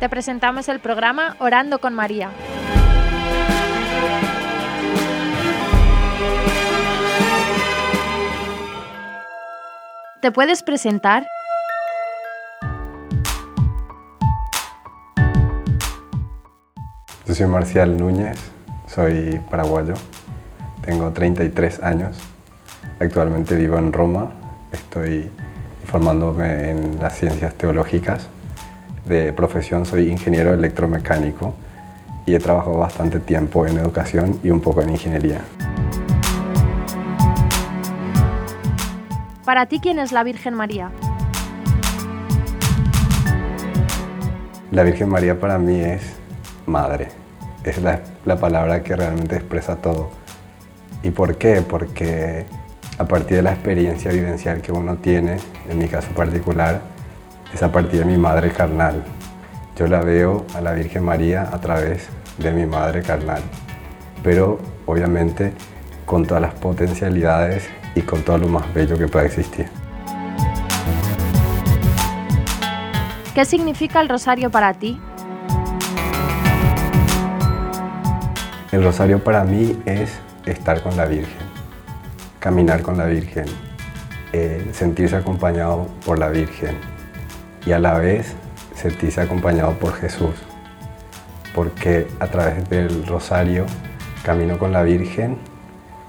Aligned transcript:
te 0.00 0.08
presentamos 0.08 0.66
el 0.70 0.80
programa 0.80 1.36
Orando 1.40 1.78
con 1.78 1.92
María. 1.92 2.30
¿Te 10.22 10.32
puedes 10.32 10.62
presentar? 10.62 11.26
Yo 17.26 17.34
soy 17.34 17.46
Marcial 17.46 17.98
Núñez, 17.98 18.38
soy 18.86 19.38
paraguayo, 19.50 19.94
tengo 20.82 21.12
33 21.12 21.82
años, 21.82 22.16
actualmente 22.98 23.54
vivo 23.54 23.76
en 23.76 23.92
Roma, 23.92 24.32
estoy 24.72 25.30
formándome 25.84 26.70
en 26.70 26.98
las 27.00 27.18
ciencias 27.18 27.54
teológicas. 27.54 28.30
De 29.10 29.32
profesión 29.32 29.84
soy 29.84 30.08
ingeniero 30.08 30.54
electromecánico 30.54 31.52
y 32.24 32.34
he 32.34 32.38
trabajado 32.38 32.78
bastante 32.78 33.18
tiempo 33.18 33.66
en 33.66 33.76
educación 33.76 34.38
y 34.44 34.50
un 34.50 34.60
poco 34.60 34.82
en 34.82 34.90
ingeniería. 34.90 35.40
Para 39.44 39.66
ti, 39.66 39.80
¿quién 39.80 39.98
es 39.98 40.12
la 40.12 40.22
Virgen 40.22 40.54
María? 40.54 40.92
La 44.70 44.84
Virgen 44.84 45.08
María 45.08 45.38
para 45.38 45.58
mí 45.58 45.80
es 45.80 46.02
madre 46.66 47.08
es 47.64 47.82
la, 47.82 48.00
palabra 48.36 48.84
que 48.84 48.94
realmente 48.94 49.34
expresa 49.34 49.76
todo. 49.76 50.10
¿Y 51.02 51.10
por 51.10 51.36
qué? 51.36 51.62
Porque 51.62 52.46
a 52.96 53.06
partir 53.06 53.38
de 53.38 53.42
la 53.42 53.52
experiencia 53.52 54.12
vivencial 54.12 54.60
que 54.60 54.72
uno 54.72 54.96
tiene, 54.96 55.38
en 55.68 55.78
mi 55.78 55.88
caso 55.88 56.10
particular, 56.12 56.80
es 57.52 57.62
a 57.62 57.72
partir 57.72 58.00
de 58.00 58.04
mi 58.04 58.16
madre 58.16 58.50
carnal. 58.50 59.02
Yo 59.76 59.86
la 59.86 60.00
veo 60.00 60.44
a 60.54 60.60
la 60.60 60.72
Virgen 60.72 61.04
María 61.04 61.48
a 61.52 61.60
través 61.60 62.08
de 62.38 62.52
mi 62.52 62.66
madre 62.66 63.02
carnal, 63.02 63.42
pero 64.22 64.58
obviamente 64.86 65.52
con 66.04 66.26
todas 66.26 66.42
las 66.42 66.54
potencialidades 66.54 67.68
y 67.94 68.02
con 68.02 68.22
todo 68.22 68.38
lo 68.38 68.48
más 68.48 68.72
bello 68.74 68.96
que 68.96 69.08
pueda 69.08 69.26
existir. 69.26 69.68
¿Qué 73.34 73.44
significa 73.44 74.00
el 74.00 74.08
rosario 74.08 74.50
para 74.50 74.74
ti? 74.74 75.00
El 78.72 78.84
rosario 78.84 79.22
para 79.22 79.44
mí 79.44 79.80
es 79.84 80.18
estar 80.46 80.82
con 80.82 80.96
la 80.96 81.06
Virgen, 81.06 81.46
caminar 82.38 82.82
con 82.82 82.98
la 82.98 83.06
Virgen, 83.06 83.46
eh, 84.32 84.70
sentirse 84.72 85.16
acompañado 85.16 85.88
por 86.04 86.18
la 86.18 86.28
Virgen 86.28 86.76
y 87.66 87.72
a 87.72 87.78
la 87.78 87.98
vez 87.98 88.34
sentirse 88.74 89.20
acompañado 89.20 89.72
por 89.72 89.94
Jesús, 89.94 90.34
porque 91.54 92.06
a 92.20 92.26
través 92.28 92.68
del 92.68 93.06
rosario 93.06 93.66
camino 94.24 94.58
con 94.58 94.72
la 94.72 94.82
Virgen, 94.82 95.38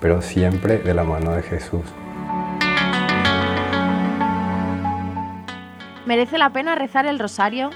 pero 0.00 0.22
siempre 0.22 0.78
de 0.78 0.94
la 0.94 1.04
mano 1.04 1.32
de 1.32 1.42
Jesús. 1.42 1.82
¿Merece 6.06 6.36
la 6.36 6.50
pena 6.50 6.74
rezar 6.74 7.06
el 7.06 7.18
rosario? 7.18 7.70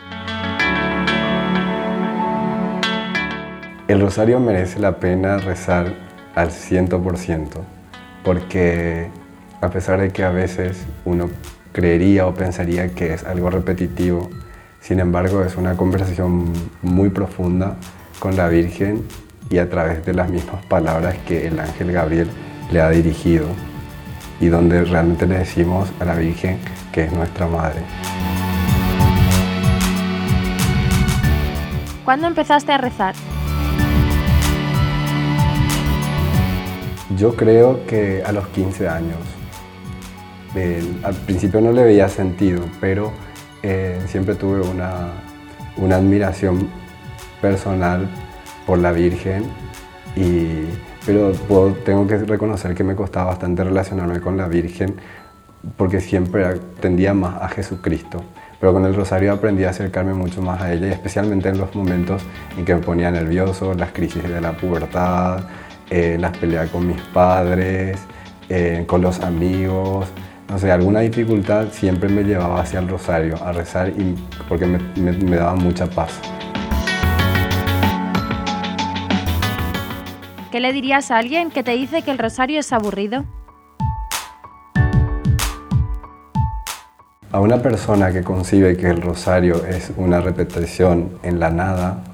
El 3.89 4.01
rosario 4.01 4.41
merece 4.41 4.81
la 4.81 4.97
pena 4.97 5.39
rezar 5.39 5.95
al 6.35 6.51
100%, 6.51 7.49
porque 8.25 9.09
a 9.61 9.71
pesar 9.71 10.01
de 10.01 10.11
que 10.11 10.25
a 10.25 10.31
veces 10.31 10.85
uno 11.05 11.31
creería 11.73 12.27
o 12.27 12.35
pensaría 12.35 12.89
que 12.89 13.15
es 13.15 13.25
algo 13.25 13.51
repetitivo, 13.51 14.31
sin 14.81 15.01
embargo 15.01 15.45
es 15.45 15.57
una 15.57 15.77
conversación 15.77 16.53
muy 16.83 17.11
profunda 17.11 17.77
con 18.19 18.37
la 18.37 18.49
Virgen 18.49 19.03
y 19.51 19.59
a 19.59 19.69
través 19.69 20.05
de 20.05 20.15
las 20.15 20.31
mismas 20.31 20.65
palabras 20.67 21.17
que 21.27 21.47
el 21.47 21.59
ángel 21.59 21.93
Gabriel 21.93 22.29
le 22.71 22.81
ha 22.81 22.91
dirigido 22.91 23.47
y 24.41 24.47
donde 24.47 24.85
realmente 24.85 25.27
le 25.27 25.39
decimos 25.39 25.91
a 26.01 26.05
la 26.05 26.15
Virgen 26.15 26.59
que 26.93 27.05
es 27.05 27.13
nuestra 27.13 27.47
madre. 27.47 27.83
¿Cuándo 32.05 32.29
empezaste 32.29 32.73
a 32.73 32.79
rezar? 32.79 33.15
Yo 37.17 37.35
creo 37.35 37.87
que 37.87 38.23
a 38.25 38.31
los 38.31 38.47
15 38.49 38.89
años. 38.89 39.36
Al 41.03 41.15
principio 41.15 41.61
no 41.61 41.73
le 41.73 41.85
veía 41.85 42.09
sentido, 42.09 42.63
pero 42.81 43.13
eh, 43.63 44.01
siempre 44.07 44.35
tuve 44.35 44.61
una, 44.61 45.13
una, 45.77 45.97
admiración 45.97 46.69
personal 47.41 48.09
por 48.67 48.79
la 48.79 48.93
Virgen, 48.93 49.45
y, 50.15 50.65
pero 51.05 51.33
tengo 51.85 52.07
que 52.07 52.19
reconocer 52.19 52.75
que 52.75 52.85
me 52.85 52.95
costaba 52.95 53.27
bastante 53.27 53.65
relacionarme 53.65 54.21
con 54.21 54.37
la 54.37 54.49
Virgen 54.49 54.97
porque 55.77 56.01
siempre 56.01 56.61
tendía 56.81 57.15
más 57.15 57.43
a 57.43 57.49
Jesucristo. 57.49 58.23
Pero 58.61 58.73
con 58.73 58.85
el 58.85 58.95
rosario 58.95 59.33
aprendí 59.33 59.65
a 59.65 59.71
acercarme 59.71 60.15
mucho 60.15 60.41
más 60.41 60.63
a 60.63 60.73
ella 60.73 60.89
y 60.89 60.91
especialmente 60.93 61.49
en 61.49 61.59
los 61.59 61.75
momentos 61.75 62.23
en 62.57 62.65
que 62.65 62.75
me 62.75 62.81
ponía 62.81 63.11
nervioso, 63.11 63.75
las 63.75 63.93
crisis 63.93 64.23
de 64.23 64.41
la 64.41 64.53
pubertad, 64.53 65.45
eh, 65.91 66.17
las 66.19 66.37
peleas 66.39 66.71
con 66.71 66.87
mis 66.87 67.01
padres, 67.01 67.99
eh, 68.49 68.85
con 68.87 69.03
los 69.03 69.21
amigos, 69.21 70.09
no 70.49 70.59
sé, 70.59 70.71
alguna 70.71 71.01
dificultad 71.01 71.67
siempre 71.73 72.09
me 72.09 72.23
llevaba 72.23 72.61
hacia 72.61 72.79
el 72.79 72.89
rosario 72.89 73.37
a 73.43 73.53
rezar 73.53 73.89
y, 73.89 74.15
porque 74.49 74.67
me, 74.67 74.79
me 75.13 75.37
daba 75.37 75.57
mucha 75.57 75.87
paz. 75.87 76.21
¿Qué 80.53 80.61
le 80.61 80.73
dirías 80.73 81.11
a 81.11 81.19
alguien 81.19 81.51
que 81.51 81.63
te 81.63 81.73
dice 81.73 82.03
que 82.03 82.11
el 82.13 82.19
rosario 82.19 82.61
es 82.61 82.73
aburrido? 82.73 83.25
A 87.33 87.41
una 87.41 87.61
persona 87.61 88.13
que 88.13 88.23
concibe 88.23 88.77
que 88.77 88.89
el 88.89 89.03
rosario 89.03 89.67
es 89.67 89.93
una 89.97 90.21
repetición 90.21 91.19
en 91.23 91.41
la 91.41 91.51
nada, 91.51 92.05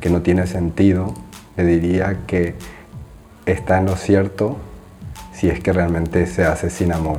que 0.00 0.10
no 0.10 0.20
tiene 0.20 0.46
sentido, 0.46 1.14
le 1.56 1.64
diría 1.64 2.18
que 2.26 2.56
está 3.46 3.78
en 3.78 3.86
lo 3.86 3.96
cierto 3.96 4.58
si 5.36 5.50
es 5.50 5.60
que 5.60 5.72
realmente 5.72 6.26
se 6.26 6.46
hace 6.46 6.70
sin 6.70 6.92
amor. 6.92 7.18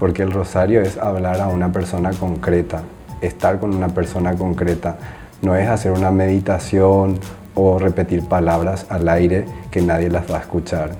Porque 0.00 0.24
el 0.24 0.32
rosario 0.32 0.82
es 0.82 0.98
hablar 0.98 1.40
a 1.40 1.46
una 1.46 1.70
persona 1.70 2.10
concreta, 2.10 2.82
estar 3.20 3.60
con 3.60 3.74
una 3.74 3.88
persona 3.88 4.34
concreta. 4.34 4.96
No 5.40 5.54
es 5.54 5.68
hacer 5.68 5.92
una 5.92 6.10
meditación 6.10 7.20
o 7.54 7.78
repetir 7.78 8.26
palabras 8.26 8.86
al 8.88 9.08
aire 9.08 9.44
que 9.70 9.82
nadie 9.82 10.10
las 10.10 10.30
va 10.30 10.38
a 10.38 10.40
escuchar. 10.40 10.96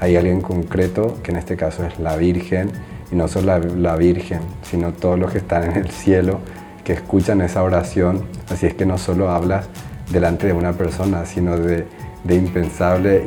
Hay 0.00 0.16
alguien 0.16 0.40
concreto, 0.40 1.18
que 1.22 1.30
en 1.30 1.36
este 1.36 1.56
caso 1.56 1.84
es 1.84 2.00
la 2.00 2.16
Virgen, 2.16 2.72
y 3.12 3.14
no 3.14 3.28
solo 3.28 3.58
la, 3.58 3.96
Virgen, 3.96 4.40
sino 4.62 4.92
todos 4.92 5.18
los 5.18 5.30
que 5.30 5.38
están 5.38 5.70
en 5.70 5.76
el 5.76 5.90
cielo, 5.90 6.40
que 6.82 6.94
escuchan 6.94 7.42
esa 7.42 7.62
oración. 7.62 8.24
Así 8.50 8.66
es 8.66 8.74
que 8.74 8.86
no 8.86 8.98
solo 8.98 9.30
hablas 9.30 9.68
delante 10.10 10.48
de 10.48 10.52
una 10.52 10.72
persona, 10.72 11.26
sino 11.26 11.56
de 11.56 11.86
impensables 12.28 13.22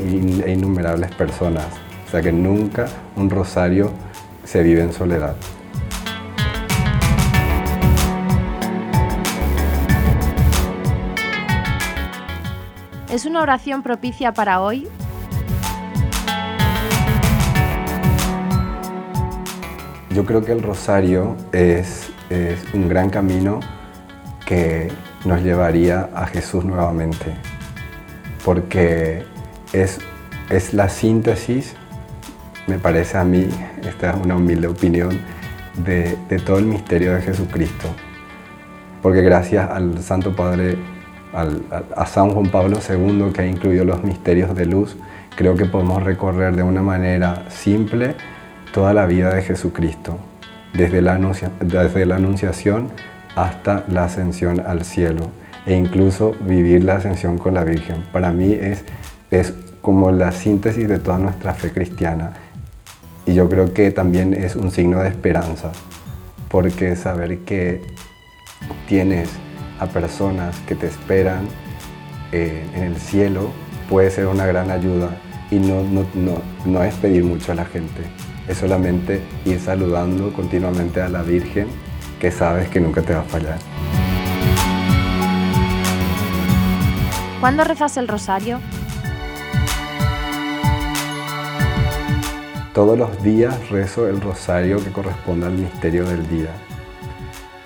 e 0.45 0.51
innumerables 0.51 1.11
personas. 1.15 1.82
O 2.13 2.15
sea 2.15 2.21
que 2.21 2.31
nunca 2.31 2.85
un 3.15 3.27
rosario 3.27 3.91
se 4.43 4.61
vive 4.61 4.83
en 4.83 4.93
soledad. 4.93 5.35
¿Es 13.09 13.25
una 13.25 13.41
oración 13.41 13.81
propicia 13.81 14.31
para 14.31 14.61
hoy? 14.61 14.87
Yo 20.11 20.23
creo 20.23 20.45
que 20.45 20.51
el 20.51 20.61
rosario 20.61 21.35
es, 21.51 22.11
es 22.29 22.63
un 22.75 22.89
gran 22.89 23.09
camino 23.09 23.59
que 24.45 24.91
nos 25.25 25.41
llevaría 25.41 26.11
a 26.13 26.27
Jesús 26.27 26.63
nuevamente 26.63 27.33
porque 28.45 29.25
es, 29.71 29.97
es 30.51 30.75
la 30.75 30.89
síntesis, 30.89 31.75
me 32.67 32.79
parece 32.79 33.17
a 33.17 33.23
mí, 33.23 33.47
esta 33.87 34.11
es 34.11 34.15
una 34.23 34.35
humilde 34.35 34.67
opinión, 34.67 35.19
de, 35.77 36.17
todo 36.45 36.59
el 36.59 36.65
misterio 36.65 37.13
de 37.15 37.21
Jesucristo. 37.21 37.87
Porque 39.01 39.21
gracias 39.21 39.69
al 39.69 40.01
Santo 40.01 40.35
Padre, 40.35 40.77
a 41.33 42.05
San 42.05 42.29
Juan 42.29 42.49
Pablo 42.49 42.77
II, 42.87 43.31
que 43.33 43.41
ha 43.41 43.47
incluido 43.47 43.83
los 43.83 44.03
misterios 44.03 44.55
de 44.55 44.65
luz, 44.65 44.95
creo 45.35 45.55
que 45.55 45.65
podemos 45.65 46.03
recorrer 46.03 46.55
de 46.55 46.63
una 46.63 46.81
manera 46.81 47.45
simple 47.49 48.15
toda 48.71 48.93
la 48.93 49.05
vida 49.05 49.33
de 49.33 49.41
Jesucristo, 49.41 50.17
desde 50.73 51.01
la, 51.01 51.19
desde 51.59 52.05
la 52.05 52.15
Anunciación 52.15 52.91
hasta 53.35 53.83
la 53.89 54.05
ascensión 54.05 54.61
al 54.65 54.85
cielo 54.85 55.31
e 55.65 55.75
incluso 55.75 56.35
vivir 56.41 56.83
la 56.83 56.95
ascensión 56.95 57.37
con 57.37 57.55
la 57.55 57.63
Virgen. 57.63 58.03
Para 58.11 58.31
mí 58.31 58.53
es, 58.53 58.85
es 59.31 59.53
como 59.81 60.11
la 60.11 60.31
síntesis 60.31 60.87
de 60.87 60.99
toda 60.99 61.17
nuestra 61.17 61.53
fe 61.53 61.71
cristiana 61.71 62.33
y 63.25 63.33
yo 63.33 63.49
creo 63.49 63.73
que 63.73 63.91
también 63.91 64.33
es 64.33 64.55
un 64.55 64.71
signo 64.71 64.99
de 64.99 65.09
esperanza, 65.09 65.71
porque 66.49 66.95
saber 66.95 67.39
que 67.39 67.81
tienes 68.87 69.29
a 69.79 69.87
personas 69.87 70.59
que 70.67 70.75
te 70.75 70.87
esperan 70.87 71.47
eh, 72.31 72.65
en 72.75 72.83
el 72.83 72.97
cielo 72.97 73.49
puede 73.89 74.09
ser 74.09 74.27
una 74.27 74.45
gran 74.45 74.71
ayuda 74.71 75.17
y 75.51 75.59
no, 75.59 75.83
no, 76.65 76.83
es 76.83 76.95
pedir 76.95 77.23
mucho 77.23 77.51
a 77.51 77.55
la 77.55 77.65
gente, 77.65 78.01
es 78.47 78.57
solamente 78.57 79.21
ir 79.45 79.59
saludando 79.59 80.33
continuamente 80.33 81.01
a 81.01 81.09
la 81.09 81.21
Virgen 81.21 81.67
que 82.19 82.31
sabes 82.31 82.69
que 82.69 82.79
nunca 82.79 83.01
te 83.01 83.13
va 83.13 83.21
a 83.21 83.23
fallar. 83.23 83.59
¿Cuándo 87.39 87.65
rezas 87.65 87.97
el 87.97 88.07
rosario? 88.07 88.59
Todos 92.73 92.97
los 92.97 93.21
días 93.21 93.69
rezo 93.69 94.07
el 94.07 94.19
rosario 94.19 94.83
que 94.83 94.91
corresponde 94.91 95.45
al 95.45 95.53
misterio 95.53 96.07
del 96.07 96.27
día. 96.27 96.49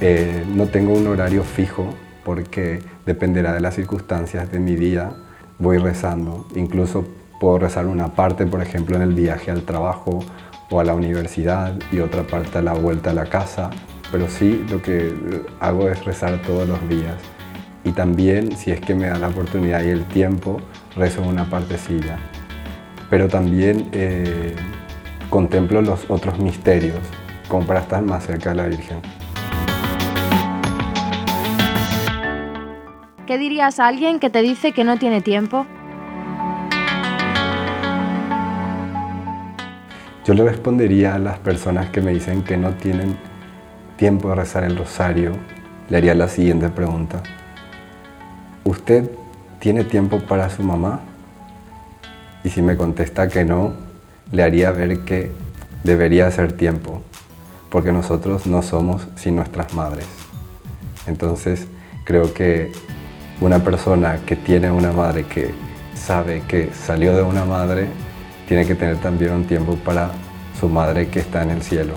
Eh, 0.02 0.44
no 0.54 0.66
tengo 0.66 0.94
un 0.94 1.08
horario 1.08 1.46
fijo 1.46 1.94
porque 2.26 2.82
dependerá 3.06 3.54
de 3.54 3.62
las 3.62 3.76
circunstancias 3.76 4.52
de 4.52 4.60
mi 4.60 4.76
día. 4.76 5.14
Voy 5.60 5.78
rezando. 5.78 6.46
Incluso 6.56 7.08
puedo 7.40 7.58
rezar 7.58 7.86
una 7.86 8.16
parte, 8.16 8.46
por 8.46 8.62
ejemplo, 8.62 8.98
en 8.98 9.02
el 9.02 9.14
viaje 9.14 9.50
al 9.50 9.62
trabajo 9.62 10.26
o 10.70 10.80
a 10.82 10.84
la 10.84 10.94
universidad 10.94 11.74
y 11.90 12.00
otra 12.00 12.24
parte 12.24 12.58
a 12.58 12.62
la 12.62 12.74
vuelta 12.74 13.12
a 13.12 13.14
la 13.14 13.28
casa. 13.28 13.70
Pero 14.12 14.28
sí, 14.28 14.66
lo 14.70 14.82
que 14.82 15.14
hago 15.62 15.88
es 15.88 16.04
rezar 16.04 16.42
todos 16.42 16.68
los 16.68 16.90
días. 16.90 17.16
Y 17.86 17.94
también, 17.94 18.58
si 18.58 18.72
es 18.72 18.82
que 18.82 18.94
me 18.94 19.08
da 19.08 19.18
la 19.18 19.30
oportunidad 19.30 19.86
y 19.86 19.88
el 19.88 20.04
tiempo, 20.04 20.60
rezo 20.98 21.22
una 21.22 21.50
partecilla. 21.50 22.20
Pero 23.10 23.30
también 23.30 23.88
eh, 23.94 24.54
contemplo 25.30 25.82
los 25.82 26.10
otros 26.10 26.40
misterios, 26.40 27.00
como 27.48 27.66
para 27.66 27.82
estar 27.82 28.02
más 28.02 28.26
cerca 28.26 28.52
de 28.52 28.56
la 28.56 28.68
Virgen. 28.68 29.02
¿Qué 33.26 33.38
dirías 33.38 33.80
a 33.80 33.88
alguien 33.88 34.20
que 34.20 34.30
te 34.30 34.42
dice 34.42 34.72
que 34.72 34.84
no 34.84 34.98
tiene 34.98 35.22
tiempo? 35.22 35.66
Yo 40.26 40.34
le 40.34 40.44
respondería 40.44 41.16
a 41.16 41.20
las 41.20 41.40
personas 41.40 41.90
que 41.90 42.02
me 42.02 42.14
dicen 42.14 42.44
que 42.44 42.58
no 42.58 42.72
tienen 42.76 43.18
tiempo 43.98 44.30
de 44.30 44.36
rezar 44.36 44.64
el 44.64 44.78
rosario, 44.78 45.34
le 45.90 45.98
haría 45.98 46.14
la 46.16 46.28
siguiente 46.28 46.70
pregunta. 46.70 47.24
¿Usted 48.64 49.10
tiene 49.60 49.84
tiempo 49.84 50.20
para 50.20 50.50
su 50.50 50.64
mamá? 50.64 51.02
Y 52.44 52.50
si 52.50 52.62
me 52.62 52.78
contesta 52.78 53.28
que 53.28 53.44
no, 53.44 53.87
le 54.32 54.44
haría 54.44 54.72
ver 54.72 55.00
que 55.00 55.32
debería 55.84 56.28
hacer 56.28 56.54
tiempo, 56.54 57.02
porque 57.70 57.92
nosotros 57.92 58.46
no 58.46 58.62
somos 58.62 59.08
sin 59.16 59.36
nuestras 59.36 59.74
madres. 59.74 60.06
Entonces, 61.08 61.68
creo 62.04 62.34
que 62.34 62.72
una 63.40 63.60
persona 63.60 64.20
que 64.26 64.36
tiene 64.36 64.72
una 64.72 64.92
madre 64.92 65.24
que 65.24 65.54
sabe 65.96 66.44
que 66.48 66.72
salió 66.74 67.16
de 67.16 67.24
una 67.24 67.46
madre, 67.46 67.88
tiene 68.48 68.66
que 68.66 68.76
tener 68.76 68.98
también 68.98 69.34
un 69.34 69.46
tiempo 69.46 69.76
para 69.76 70.12
su 70.60 70.70
madre 70.70 71.10
que 71.10 71.20
está 71.20 71.44
en 71.44 71.52
el 71.52 71.62
cielo. 71.62 71.94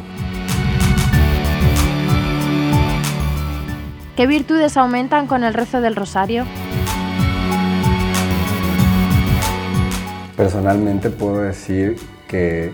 ¿Qué 4.17 4.27
virtudes 4.27 4.77
aumentan 4.77 5.27
con 5.27 5.45
el 5.45 5.55
rezo 5.55 5.81
del 5.81 5.97
rosario? 5.97 6.45
Personalmente 10.37 11.11
puedo 11.11 11.41
decir 11.43 11.97
que 12.31 12.71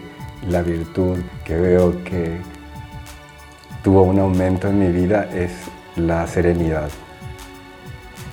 la 0.50 0.60
virtud 0.60 1.18
que 1.42 1.56
veo 1.56 2.04
que 2.04 2.36
tuvo 3.82 4.02
un 4.02 4.18
aumento 4.18 4.68
en 4.68 4.78
mi 4.78 4.88
vida 4.88 5.26
es 5.34 5.50
la 5.96 6.26
serenidad. 6.26 6.90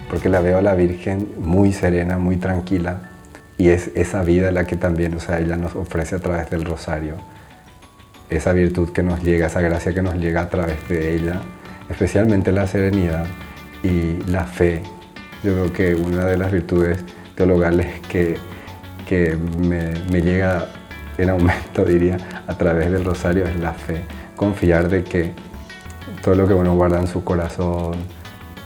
Porque 0.09 0.27
la 0.27 0.41
veo 0.41 0.57
a 0.57 0.61
la 0.61 0.75
Virgen 0.75 1.33
muy 1.37 1.71
serena, 1.71 2.17
muy 2.17 2.35
tranquila. 2.35 3.09
Y 3.57 3.69
es 3.69 3.91
esa 3.95 4.21
vida 4.21 4.51
la 4.51 4.65
que 4.65 4.75
también, 4.75 5.15
o 5.15 5.19
sea, 5.21 5.39
ella 5.39 5.55
nos 5.55 5.75
ofrece 5.75 6.15
a 6.15 6.19
través 6.19 6.49
del 6.49 6.65
rosario. 6.65 7.15
Esa 8.29 8.51
virtud 8.51 8.89
que 8.89 9.01
nos 9.01 9.23
llega, 9.23 9.47
esa 9.47 9.61
gracia 9.61 9.93
que 9.93 10.01
nos 10.01 10.15
llega 10.15 10.41
a 10.41 10.49
través 10.49 10.87
de 10.89 11.15
ella, 11.15 11.41
especialmente 11.89 12.51
la 12.51 12.67
serenidad 12.67 13.25
y 13.81 14.21
la 14.29 14.43
fe. 14.43 14.81
Yo 15.41 15.53
creo 15.53 15.73
que 15.73 15.95
una 15.95 16.25
de 16.25 16.37
las 16.37 16.51
virtudes 16.51 16.99
teologales 17.35 18.01
que, 18.09 18.35
que 19.07 19.37
me, 19.37 19.93
me 20.11 20.21
llega 20.21 20.67
en 21.17 21.29
aumento, 21.29 21.85
diría, 21.87 22.17
a 22.47 22.57
través 22.57 22.91
del 22.91 23.05
rosario 23.05 23.45
es 23.45 23.59
la 23.59 23.73
fe. 23.73 24.01
Confiar 24.35 24.89
de 24.89 25.03
que 25.03 25.31
todo 26.23 26.35
lo 26.35 26.47
que 26.47 26.53
uno 26.53 26.75
guarda 26.75 26.99
en 26.99 27.07
su 27.07 27.23
corazón, 27.23 27.95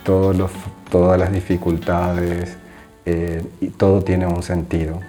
todos 0.04 0.52
todas 0.90 1.20
las 1.20 1.32
dificultades, 1.32 2.58
eh, 3.06 3.42
y 3.62 3.70
todo 3.70 4.04
tiene 4.04 4.26
un 4.28 4.44
sentido. 4.44 5.00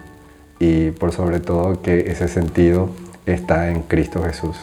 Y 0.59 0.91
por 0.93 1.13
sobre 1.13 1.41
todo 1.41 1.83
que 1.83 2.11
ese 2.11 2.29
sentido 2.29 2.91
está 3.27 3.71
en 3.71 3.83
Cristo 3.83 4.23
Jesús. 4.23 4.57